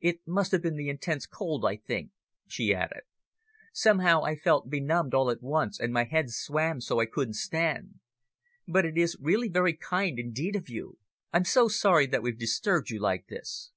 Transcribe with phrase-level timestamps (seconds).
[0.00, 2.10] "It must have been the intense cold, I think,"
[2.48, 3.02] she added.
[3.74, 7.34] "Somehow I felt benumbed all at once, and my head swam so that I couldn't
[7.34, 8.00] stand.
[8.66, 10.96] But it is really very kind indeed of you.
[11.30, 13.72] I'm so sorry that we've disturbed you like this."